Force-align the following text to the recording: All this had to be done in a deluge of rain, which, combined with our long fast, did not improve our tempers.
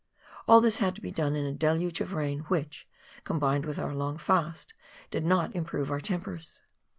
All 0.47 0.61
this 0.61 0.77
had 0.77 0.95
to 0.95 1.01
be 1.01 1.11
done 1.11 1.35
in 1.35 1.45
a 1.45 1.51
deluge 1.51 2.01
of 2.01 2.13
rain, 2.13 2.39
which, 2.47 2.87
combined 3.23 3.67
with 3.67 3.77
our 3.77 3.93
long 3.93 4.17
fast, 4.17 4.73
did 5.11 5.23
not 5.23 5.55
improve 5.55 5.91
our 5.91 6.01
tempers. 6.01 6.63